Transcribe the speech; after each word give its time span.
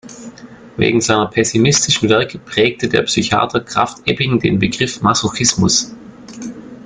Wegen 0.77 0.99
seiner 0.99 1.27
pessimistischen 1.27 2.09
Werke 2.09 2.39
prägte 2.39 2.89
der 2.89 3.03
Psychiater 3.03 3.59
Krafft-Ebing 3.59 4.39
den 4.39 4.57
Begriff 4.57 5.03
„Masochismus“. 5.03 5.93